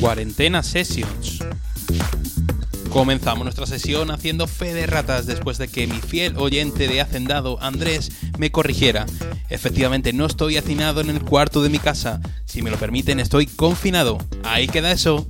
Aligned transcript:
Cuarentena 0.00 0.62
Sessions. 0.62 1.44
Comenzamos 2.88 3.44
nuestra 3.44 3.66
sesión 3.66 4.10
haciendo 4.10 4.46
fe 4.46 4.72
de 4.72 4.86
ratas 4.86 5.26
después 5.26 5.58
de 5.58 5.68
que 5.68 5.86
mi 5.86 6.00
fiel 6.00 6.38
oyente 6.38 6.88
de 6.88 7.02
Hacendado, 7.02 7.62
Andrés, 7.62 8.10
me 8.38 8.50
corrigiera. 8.50 9.04
Efectivamente, 9.50 10.14
no 10.14 10.24
estoy 10.24 10.56
hacinado 10.56 11.02
en 11.02 11.10
el 11.10 11.22
cuarto 11.22 11.62
de 11.62 11.68
mi 11.68 11.78
casa. 11.78 12.20
Si 12.46 12.62
me 12.62 12.70
lo 12.70 12.78
permiten, 12.78 13.20
estoy 13.20 13.46
confinado. 13.46 14.16
Ahí 14.42 14.68
queda 14.68 14.90
eso. 14.90 15.26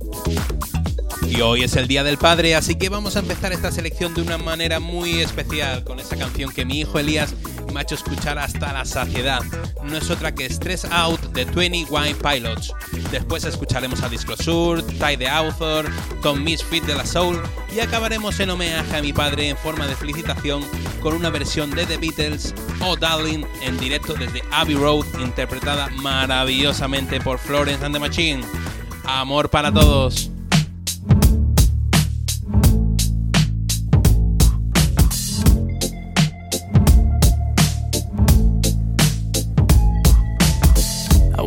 Y 1.27 1.41
hoy 1.41 1.63
es 1.63 1.75
el 1.75 1.87
Día 1.87 2.03
del 2.03 2.17
Padre, 2.17 2.55
así 2.55 2.75
que 2.75 2.89
vamos 2.89 3.15
a 3.15 3.19
empezar 3.19 3.51
esta 3.51 3.71
selección 3.71 4.13
de 4.13 4.21
una 4.21 4.37
manera 4.37 4.79
muy 4.79 5.19
especial 5.19 5.83
con 5.83 5.99
esa 5.99 6.15
canción 6.15 6.51
que 6.51 6.65
mi 6.65 6.79
hijo 6.79 6.97
Elías 6.97 7.35
me 7.71 7.81
ha 7.81 7.83
escuchar 7.83 8.37
hasta 8.39 8.73
la 8.73 8.85
saciedad. 8.85 9.41
No 9.83 9.97
es 9.97 10.09
otra 10.09 10.33
que 10.33 10.45
Stress 10.49 10.85
Out 10.85 11.21
de 11.33 11.45
20 11.45 11.91
Wine 11.91 12.15
Pilots. 12.15 12.73
Después 13.11 13.43
escucharemos 13.43 14.01
a 14.03 14.09
Disclosure, 14.09 14.81
Ty 14.83 15.17
the 15.17 15.27
Author, 15.27 15.89
Tom 16.21 16.43
Misfit 16.43 16.83
de 16.85 16.95
la 16.95 17.05
Soul 17.05 17.41
y 17.75 17.79
acabaremos 17.79 18.39
en 18.39 18.49
homenaje 18.49 18.97
a 18.97 19.01
mi 19.01 19.13
padre 19.13 19.49
en 19.49 19.57
forma 19.57 19.87
de 19.87 19.95
felicitación 19.95 20.63
con 21.01 21.13
una 21.13 21.29
versión 21.29 21.71
de 21.71 21.85
The 21.85 21.97
Beatles, 21.97 22.53
Oh 22.81 22.95
Darling, 22.95 23.45
en 23.61 23.77
directo 23.77 24.13
desde 24.13 24.41
Abbey 24.51 24.75
Road, 24.75 25.05
interpretada 25.19 25.89
maravillosamente 26.01 27.19
por 27.19 27.39
Florence 27.39 27.85
and 27.85 27.93
the 27.93 27.99
Machine. 27.99 28.43
Amor 29.05 29.49
para 29.49 29.71
todos. 29.71 30.30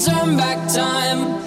turn 0.00 0.34
back 0.34 0.56
time 0.72 1.44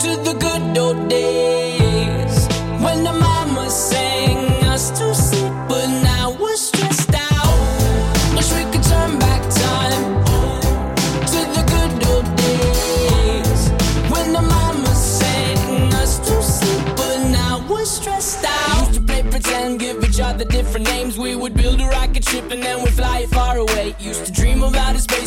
to 0.00 0.08
the 0.26 0.34
good 0.40 0.76
old 0.76 1.08
days 1.08 2.48
when 2.82 3.04
the 3.04 3.12
mama 3.12 3.70
sang 3.70 4.64
us 4.64 4.90
to 4.90 5.14
sleep, 5.14 5.52
but 5.68 5.86
now 6.02 6.36
we're 6.40 6.56
stressed 6.56 7.14
out. 7.14 8.34
Wish 8.34 8.50
we 8.52 8.64
could 8.72 8.82
turn 8.82 9.20
back 9.20 9.42
time 9.42 10.24
to 11.30 11.38
the 11.54 11.62
good 11.74 12.08
old 12.08 12.36
days 12.36 13.68
when 14.10 14.32
the 14.32 14.42
mama 14.42 14.94
sang 14.96 15.94
us 15.94 16.18
to 16.26 16.42
sleep, 16.42 16.84
but 16.96 17.18
now 17.30 17.64
we're 17.70 17.84
stressed 17.84 18.44
out. 18.44 18.88
Used 18.88 18.94
to 18.94 19.00
play 19.00 19.22
pretend, 19.22 19.78
give 19.78 20.02
each 20.02 20.18
other 20.18 20.44
different 20.44 20.86
names. 20.86 21.16
We 21.16 21.36
would 21.36 21.54
build 21.54 21.80
a 21.80 21.86
rocket 21.86 22.24
ship 22.24 22.50
and 22.50 22.60
then 22.60 22.82
we'd 22.82 22.94
fly 22.94 23.20
it 23.20 23.28
far 23.28 23.58
away. 23.58 23.94
Used 24.00 24.26
to 24.26 24.32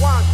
One, 0.00 0.29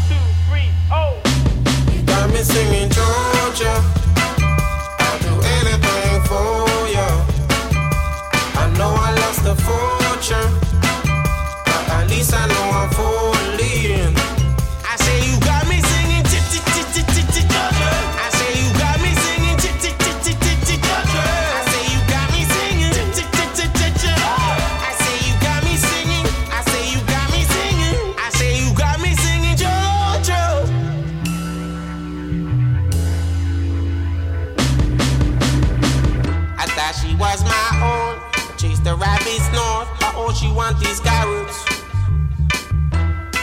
want 40.67 40.81
these 40.81 41.01
carrots. 41.01 41.65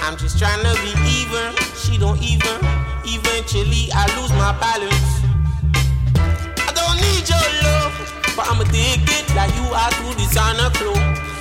I'm 0.02 0.18
just 0.18 0.40
trying 0.40 0.64
to 0.66 0.74
be 0.82 0.92
even. 1.22 1.54
She 1.78 1.98
don't 1.98 2.20
even. 2.22 2.58
Eventually, 3.06 3.88
I 3.94 4.04
lose 4.18 4.34
my 4.34 4.52
balance. 4.60 5.14
I 6.68 6.72
don't 6.74 6.98
need 7.06 7.24
your 7.30 7.48
love, 7.64 7.94
but 8.36 8.46
I'm 8.50 8.60
addicted 8.66 9.24
like 9.36 9.54
you 9.56 9.68
are 9.72 9.92
to 9.92 10.08
designer 10.18 10.70
clothes. 10.74 11.40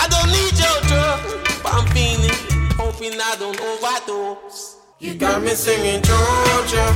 I 0.00 0.06
don't 0.08 0.30
need 0.32 0.54
your 0.58 0.78
drug, 0.88 1.20
but 1.62 1.72
I'm 1.76 1.86
feeling, 1.92 2.34
hoping 2.80 3.20
I 3.20 3.36
don't 3.38 3.60
overdose. 3.60 4.78
You 4.98 5.14
got 5.14 5.42
me 5.42 5.50
singing 5.50 6.02
Georgia. 6.02 6.86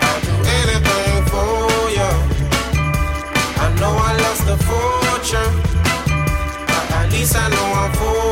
I'll 0.00 0.20
do 0.22 0.34
anything 0.58 1.24
for 1.26 1.90
you. 1.90 2.37
Know 3.80 3.94
I 3.94 4.16
lost 4.24 4.44
the 4.46 4.56
fortune. 4.56 5.08
future. 5.28 5.50
At 6.98 7.12
least 7.12 7.36
I 7.36 7.48
know 7.48 7.66
I'm 7.80 7.92
fully 7.92 8.27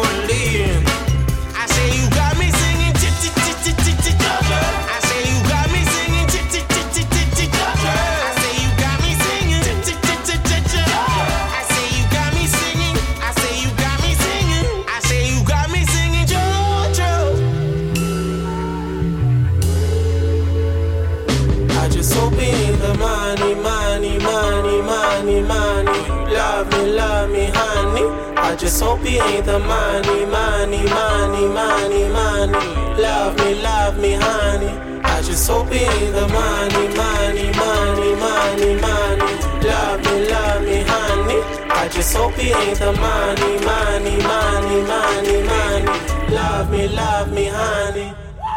just 41.97 42.15
hope 42.15 42.35
he 42.35 42.53
ain't 42.53 42.79
the 42.79 42.93
money, 42.93 43.53
money, 43.65 44.17
money, 44.23 44.83
money, 44.83 45.43
money. 45.43 45.87
Love 46.29 46.71
me, 46.71 46.89
love 46.89 47.33
me, 47.33 47.47
honey. 47.47 48.13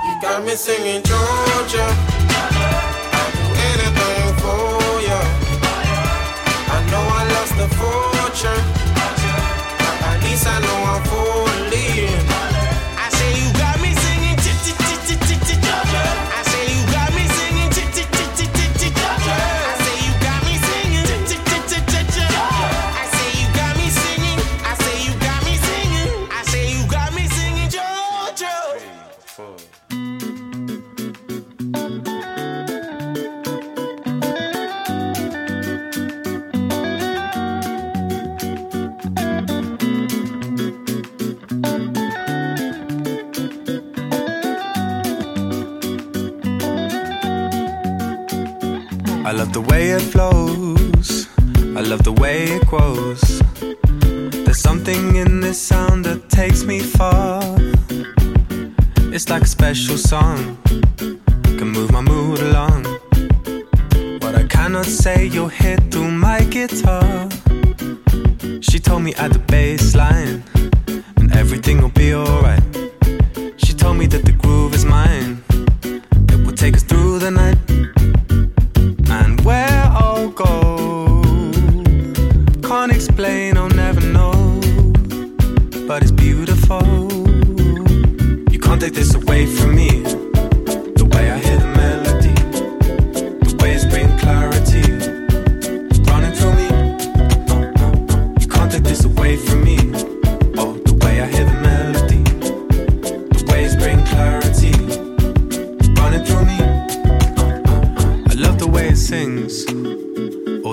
You 0.05 0.22
got 0.22 0.43
me 0.43 0.55
singing 0.55 1.01
Georgia. 1.03 1.88
I'll 3.15 3.31
do 3.38 3.46
anything 3.72 4.29
for 4.43 5.00
you. 5.08 5.22
I 6.75 6.79
know 6.91 7.05
I 7.19 7.24
lost 7.36 7.55
the 7.62 7.67
fortune. 7.79 8.63
At 10.10 10.17
least 10.25 10.46
I 10.46 10.60
know 10.60 10.77
I'm 10.91 11.03
fully 11.08 11.28
love 49.49 49.65
the 49.65 49.73
way 49.73 49.89
it 49.89 50.01
flows. 50.01 51.27
I 51.75 51.81
love 51.81 52.03
the 52.03 52.11
way 52.11 52.43
it 52.43 52.67
grows. 52.67 53.41
There's 54.45 54.59
something 54.59 55.15
in 55.15 55.39
this 55.39 55.59
sound 55.59 56.05
that 56.05 56.29
takes 56.29 56.63
me 56.63 56.79
far. 56.79 57.41
It's 59.11 59.27
like 59.29 59.43
a 59.43 59.47
special 59.47 59.97
song, 59.97 60.57
can 61.57 61.69
move 61.69 61.91
my 61.91 62.01
mood 62.01 62.39
along. 62.41 62.83
What 64.21 64.35
I 64.35 64.45
cannot 64.47 64.85
say, 64.85 65.25
you'll 65.25 65.47
hear 65.47 65.77
through 65.89 66.11
my 66.11 66.41
guitar. 66.41 67.27
She 68.61 68.79
told 68.79 69.01
me 69.01 69.15
at 69.15 69.33
the 69.33 69.43
bass 69.47 69.95
line, 69.95 70.43
and 71.17 71.33
everything 71.35 71.81
will 71.81 71.89
be 71.89 72.13
alright. 72.13 72.58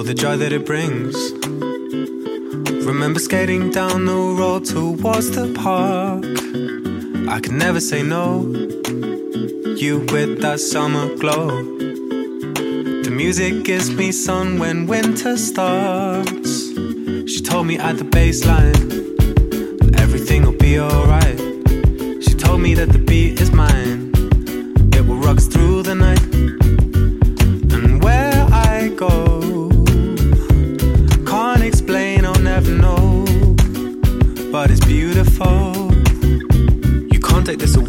The 0.07 0.15
joy 0.15 0.37
that 0.37 0.53
it 0.53 0.65
brings. 0.65 1.17
Remember 2.87 3.19
skating 3.19 3.73
down 3.73 4.05
the 4.05 4.15
road 4.15 4.65
towards 4.65 5.33
the 5.33 5.53
park. 5.53 6.25
I 7.29 7.41
could 7.41 7.55
never 7.55 7.81
say 7.81 8.05
no. 8.05 8.43
You 9.83 10.07
with 10.13 10.41
that 10.43 10.61
summer 10.61 11.13
glow. 11.17 11.49
The 13.03 13.11
music 13.11 13.65
gives 13.65 13.91
me 13.91 14.13
sun 14.13 14.61
when 14.61 14.87
winter 14.87 15.37
starts. 15.37 16.69
She 17.33 17.41
told 17.43 17.67
me 17.67 17.77
at 17.77 17.99
the 17.99 18.05
baseline 18.05 18.79
everything 19.99 20.45
will 20.45 20.57
be 20.57 20.79
alright. 20.79 21.39
She 22.23 22.35
told 22.35 22.61
me 22.61 22.75
that 22.75 22.91
the 22.91 23.01
beat 23.01 23.41
is 23.41 23.51
mine. 23.51 24.13
It 24.95 25.05
will 25.05 25.19
rock 25.19 25.41
through 25.41 25.83
the 25.83 25.97
night. 25.97 26.06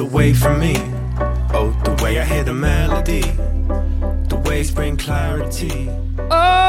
away 0.00 0.32
from 0.32 0.60
me. 0.60 0.74
Oh, 1.52 1.76
the 1.84 2.02
way 2.02 2.18
I 2.18 2.24
hear 2.24 2.44
the 2.44 2.54
melody, 2.54 3.22
the 4.28 4.42
waves 4.44 4.70
bring 4.70 4.96
clarity. 4.96 5.88
Oh. 6.18 6.63